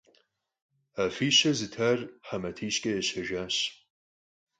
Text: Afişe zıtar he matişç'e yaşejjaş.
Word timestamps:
Afişe 1.03 1.51
zıtar 1.57 1.99
he 2.27 2.37
matişç'e 2.41 2.89
yaşejjaş. 2.97 3.55